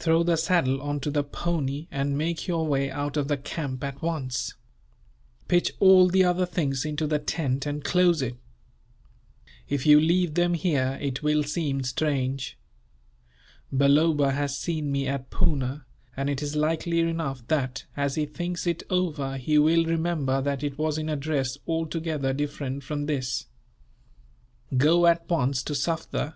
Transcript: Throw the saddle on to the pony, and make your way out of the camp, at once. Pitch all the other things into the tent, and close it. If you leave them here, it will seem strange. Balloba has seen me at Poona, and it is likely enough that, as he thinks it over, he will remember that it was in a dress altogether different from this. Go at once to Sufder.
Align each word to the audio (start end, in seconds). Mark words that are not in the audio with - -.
Throw 0.00 0.24
the 0.24 0.34
saddle 0.36 0.82
on 0.82 0.98
to 0.98 1.12
the 1.12 1.22
pony, 1.22 1.86
and 1.92 2.18
make 2.18 2.48
your 2.48 2.66
way 2.66 2.90
out 2.90 3.16
of 3.16 3.28
the 3.28 3.36
camp, 3.36 3.84
at 3.84 4.02
once. 4.02 4.54
Pitch 5.46 5.74
all 5.78 6.08
the 6.08 6.24
other 6.24 6.44
things 6.44 6.84
into 6.84 7.06
the 7.06 7.20
tent, 7.20 7.66
and 7.66 7.84
close 7.84 8.20
it. 8.20 8.34
If 9.68 9.86
you 9.86 10.00
leave 10.00 10.34
them 10.34 10.54
here, 10.54 10.98
it 11.00 11.22
will 11.22 11.44
seem 11.44 11.84
strange. 11.84 12.58
Balloba 13.72 14.32
has 14.32 14.58
seen 14.58 14.90
me 14.90 15.06
at 15.06 15.30
Poona, 15.30 15.84
and 16.16 16.28
it 16.28 16.42
is 16.42 16.56
likely 16.56 16.98
enough 16.98 17.46
that, 17.46 17.84
as 17.96 18.16
he 18.16 18.26
thinks 18.26 18.66
it 18.66 18.82
over, 18.90 19.36
he 19.36 19.56
will 19.56 19.84
remember 19.84 20.42
that 20.42 20.64
it 20.64 20.78
was 20.78 20.98
in 20.98 21.08
a 21.08 21.14
dress 21.14 21.56
altogether 21.68 22.32
different 22.32 22.82
from 22.82 23.06
this. 23.06 23.46
Go 24.76 25.06
at 25.06 25.28
once 25.30 25.62
to 25.62 25.74
Sufder. 25.76 26.34